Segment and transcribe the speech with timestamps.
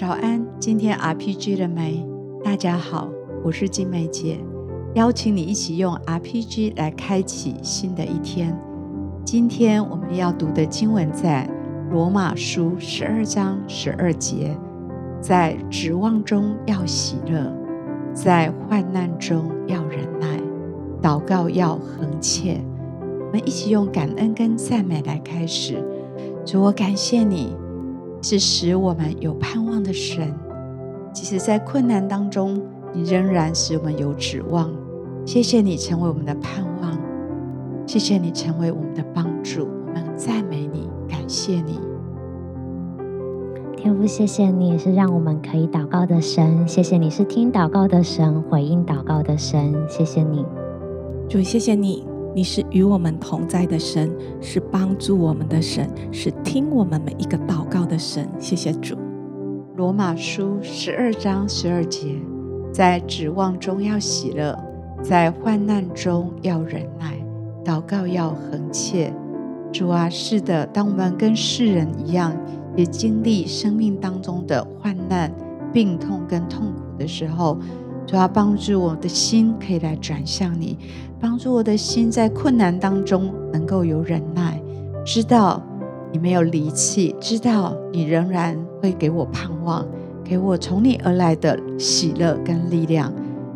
[0.00, 2.02] 早安，今天 RPG 了没？
[2.42, 3.06] 大家好，
[3.44, 4.38] 我是金梅姐，
[4.94, 8.58] 邀请你一起用 RPG 来开启新的一天。
[9.26, 11.46] 今天我们要读的经文在
[11.90, 14.56] 罗马书十二章十二节，
[15.20, 17.52] 在指望中要喜乐，
[18.14, 20.40] 在患难中要忍耐，
[21.02, 22.58] 祷告要恒切。
[23.02, 25.76] 我们一起用感恩跟赞美来开始。
[26.46, 27.54] 主，我感谢你，
[28.22, 30.34] 是使我们有盼望的神。
[31.12, 32.60] 即使在困难当中，
[32.92, 34.70] 你仍然使我们有指望。
[35.26, 36.98] 谢谢你成为我们的盼望，
[37.86, 39.68] 谢谢你成为我们的帮助。
[39.86, 41.78] 我们赞美你，感谢你，
[43.76, 46.66] 天父，谢谢你是让我们可以祷告的神。
[46.66, 49.74] 谢谢你是听祷告的神，回应祷告的神。
[49.88, 50.44] 谢谢你，
[51.28, 52.09] 主，谢谢你。
[52.32, 54.08] 你是与我们同在的神，
[54.40, 58.28] 是帮助我们的神，是听我们每一个祷告的神。
[58.38, 58.96] 谢谢主。
[59.76, 62.14] 罗马书十二章十二节，
[62.72, 64.56] 在指望中要喜乐，
[65.02, 67.18] 在患难中要忍耐，
[67.64, 69.12] 祷告要恒切。
[69.72, 72.36] 主啊，是的，当我们跟世人一样，
[72.76, 75.32] 也经历生命当中的患难、
[75.72, 77.58] 病痛跟痛苦的时候。
[78.10, 80.76] 主要帮助我的心可以来转向你，
[81.20, 84.60] 帮助我的心在困难当中能够有忍耐，
[85.06, 85.62] 知道
[86.12, 89.86] 你没有离弃，知道你仍然会给我盼望，
[90.24, 93.12] 给我从你而来的喜乐跟力量，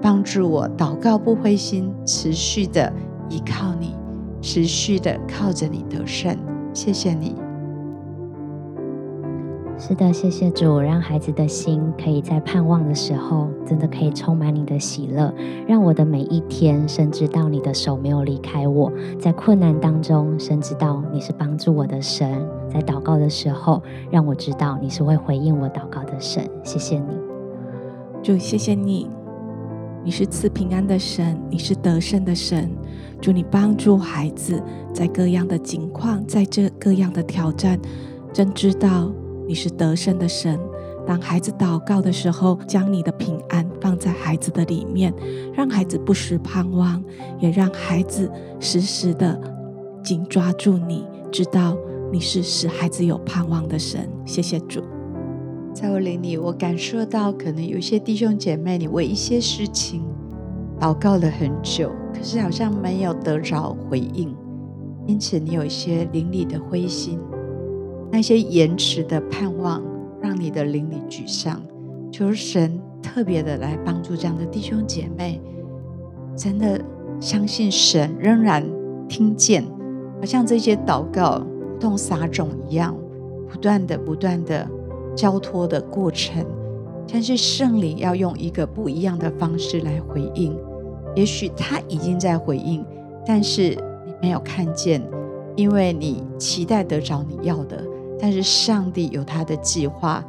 [0.00, 2.92] 帮助我祷告不灰心，持续的
[3.28, 3.96] 依靠你，
[4.40, 6.38] 持续的靠着你得胜。
[6.72, 7.45] 谢谢你。
[9.88, 15.32] 是的，谢谢主，让孩子的心可以在盼望的时候，真的可以充满你的喜乐，
[15.64, 26.42] 让我的每一天，深知到你的手没有离开我，在困难当中，深知到你是帮助我的神，在祷告的时候，让我知道你是会回应我祷告的神。
[26.64, 27.16] 谢谢你，
[28.24, 29.08] 主，谢谢你，
[30.02, 32.68] 你是赐平安的神，你是得胜的神。
[33.20, 34.60] 祝你帮助孩子
[34.92, 37.78] 在各样的境况，在这各样的挑战，
[38.32, 39.12] 真知道。
[39.46, 40.58] 你是得胜的神。
[41.06, 45.14] 当孩子祷告的时候，将你的平安放在孩子的里面，
[45.54, 47.00] 让孩子不时盼望，
[47.38, 49.40] 也让孩子时时的
[50.02, 51.76] 紧抓住你，知道
[52.12, 54.08] 你是使孩子有盼望的神。
[54.24, 54.82] 谢谢主。
[55.72, 60.02] 在我灵里，我感受到可能有些弟兄姐妹，你为一些事情
[60.80, 64.34] 祷告了很久，可是好像没有得着回应，
[65.06, 67.20] 因此你有一些灵里的灰心。
[68.16, 69.82] 那些延迟的盼望，
[70.22, 71.60] 让你的灵里沮丧。
[72.10, 75.38] 求神特别的来帮助这样的弟兄姐妹，
[76.34, 76.80] 真的
[77.20, 78.66] 相信神仍然
[79.06, 79.62] 听见，
[80.18, 82.96] 好像这些祷告如同撒种一样，
[83.50, 84.66] 不断的、不断的
[85.14, 86.42] 交托的过程。
[87.12, 90.56] 但是圣灵要用一个不一样的方式来回应。
[91.14, 92.82] 也许他已经在回应，
[93.26, 93.76] 但是
[94.06, 95.02] 你没有看见，
[95.54, 97.84] 因为你期待得着你要的。
[98.18, 100.24] 但是上帝有他的计划，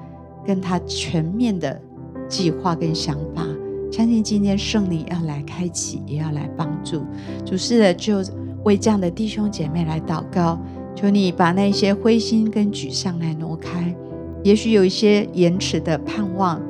[0.46, 1.80] 跟他全面的
[2.28, 3.46] 计划跟想法，
[3.92, 7.02] 相信今天圣灵要来开启，也要来帮助。
[7.46, 8.22] 主是的，就
[8.64, 10.59] 为这样的弟兄姐妹来祷告，
[10.96, 13.96] 求你把那些灰心跟沮丧来挪开。
[14.44, 16.62] 也许有一些延迟的盼望，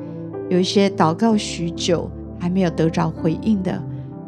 [0.49, 3.81] 有一些祷告许久还没有得着回应的，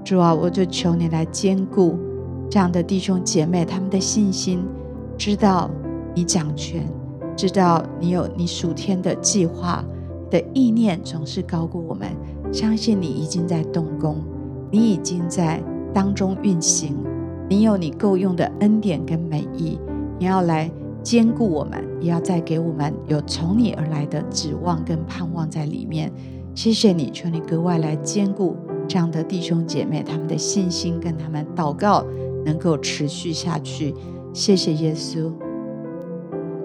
[0.04, 1.98] 主啊，我就求你来坚固
[2.50, 4.64] 这样的弟兄姐妹他们的信心，
[5.18, 5.70] 知道。
[6.20, 6.86] 你掌权，
[7.34, 9.82] 知道你有你属天的计划，
[10.30, 12.10] 的意念总是高过我们。
[12.52, 14.18] 相信你已经在动工，
[14.70, 15.64] 你已经在
[15.94, 16.94] 当中运行，
[17.48, 19.80] 你有你够用的恩典跟美意，
[20.20, 20.70] 你要来
[21.02, 26.12] 兼顾我们，也要再给我们有从你而来的指望跟盼望在里面。
[26.54, 28.58] 谢谢你，求你格外来兼顾
[28.90, 32.06] 这样的弟兄姐妹，他们的信心跟他们祷告
[32.44, 33.96] 能够持续下去。
[34.34, 35.32] 谢谢耶稣。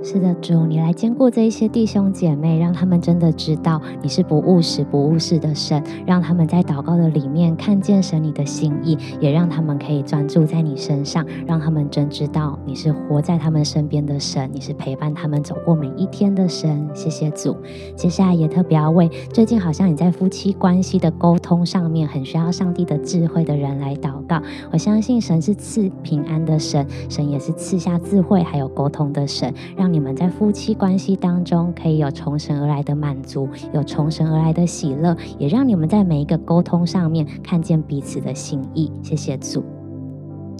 [0.07, 16.87] 是的，主，你来兼顾这一些弟兄姐妹，让他们真的知道你是不务实、不务实的神，让他们在祷告的里面看见神你的心意，也让他们可以专注在你身上，让他们真知道你是活在他们身边的神，你是陪伴他们走过每一天的神。
[16.93, 17.57] 谢谢主。
[17.97, 24.39] 接下来也特别要为最近好像你在夫妻关系的沟通上面很需要上帝的智慧的人来祷告。
[24.71, 29.94] 我相信神是赐平安的神，神也是赐下智慧还有沟通的神，让。
[29.95, 38.91] 你们在夫妻关系当中可以有从神而来的满足，有从神而来的喜乐，也让你们在每一个沟通上面看见彼此的心意。
[39.05, 39.63] 谢谢主。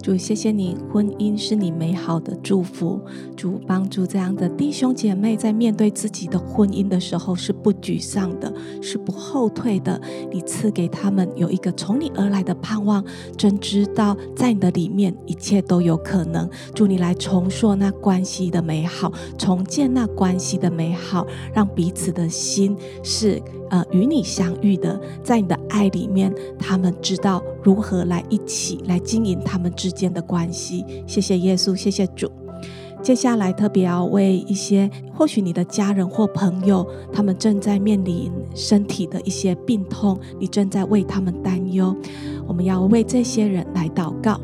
[0.05, 3.01] 主，谢谢你，婚姻是你美好的祝福。
[3.35, 8.53] 主，帮助这样的弟兄姐妹在面对自己的婚姻的时候是不沮丧的，
[8.83, 9.99] 是不后退的。
[10.31, 13.03] 你赐给他们有一个从你而来的盼望，
[13.35, 16.47] 真知道在你的里面一切都有可能。
[16.75, 23.41] 祝你来重塑那关系的美好，重建那关系的美好，让彼此的心是。
[23.69, 30.85] 呃，与你相遇的，在你的爱里面，他们知道如何来一起来经营他们之间的关系。
[31.07, 32.29] 谢谢耶稣，谢谢主。
[33.01, 41.95] 接下来特别要为一些或许你的家人或朋友，他们正在面临身体的一些病痛，你正在为他们担忧。
[42.47, 44.39] 我们要为这些人来祷告。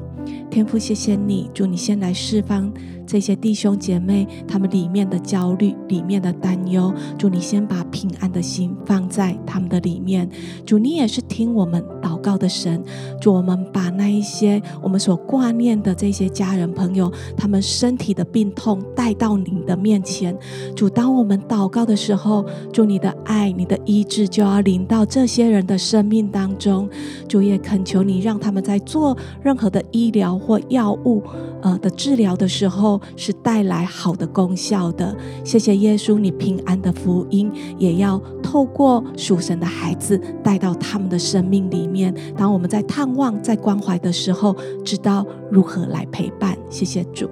[0.52, 2.70] 天赋，谢谢你，祝你先来释放。
[3.08, 10.30] 这些弟兄姐妹，他们里面的焦虑、里面的担忧，祝你先把平安的心放在他们的里面。
[10.66, 11.82] 主你也是听我们
[12.22, 12.82] 告的神。
[13.20, 20.38] 主我们把那一些我们所挂念的这些家人朋友，他们身体的病痛带到你的面前。
[20.76, 26.90] 主，当我们祷告的时候，主你的爱、你的医治就要临到这些人的生命当中。
[27.28, 31.24] 主也恳求你，让他们在做任何的医疗或药物
[31.62, 33.02] 呃的治疗的时候。
[33.16, 35.16] 是带来好的功效的。
[35.44, 42.11] 谢谢耶稣，你平安的福音也要透过属神的孩子带到他们的生命里面。
[42.36, 46.58] 当我们在探望、在关怀的时候，知道如何来陪伴。
[46.70, 47.30] 谢谢主，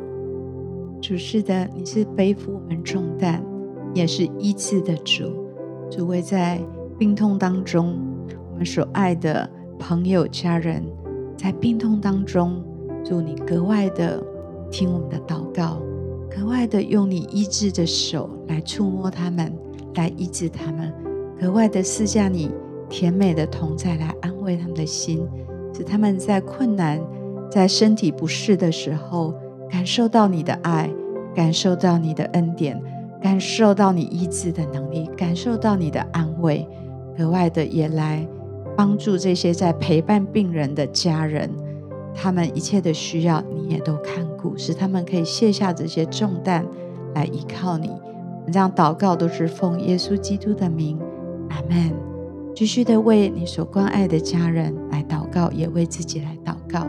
[1.01, 3.43] 主是的，你是背负我们重担，
[3.93, 5.25] 也是医治的主。
[5.89, 6.59] 主为在
[6.97, 7.97] 病痛当中，
[8.51, 10.83] 我们所爱的朋友、家人，
[11.37, 12.63] 在病痛当中，
[13.03, 14.23] 祝你格外的。
[14.71, 15.81] 听我们的祷告，
[16.29, 19.51] 格外的用你医治的手来触摸他们，
[19.95, 20.93] 来医治他们，
[21.41, 22.51] 格外的赐下你
[22.89, 25.25] 甜美的同在来安慰他们的心，
[25.73, 26.99] 使他们在困难、
[27.49, 29.33] 在身体不适的时候，
[29.69, 30.89] 感受到你的爱，
[31.35, 32.81] 感受到你的恩典，
[33.21, 36.67] 感受到你医治的能力，感受到你的安慰，
[37.17, 38.27] 格外的也来
[38.75, 41.49] 帮助这些在陪伴病人的家人。
[42.15, 46.65] 他们一切的需要，你也都看顾，使他们可以卸下这些重担
[47.13, 47.87] 来依靠你。
[47.87, 50.99] 我们这样祷告，都是奉耶稣基督的名，
[51.49, 52.08] 阿门。
[52.59, 56.85] 继续的为你所关爱的家人来祷告，也为自己来祷告。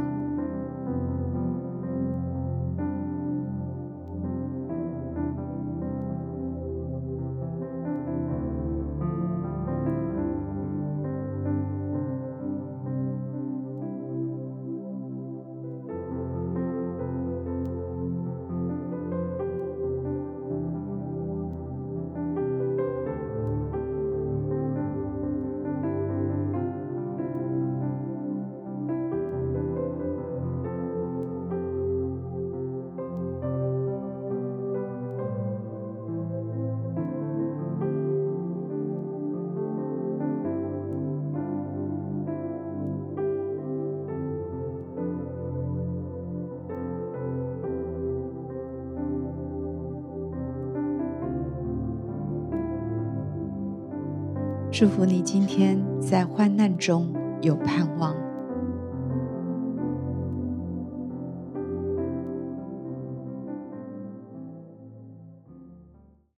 [54.72, 57.12] 祝福你今天在患难中
[57.42, 58.29] 有盼望。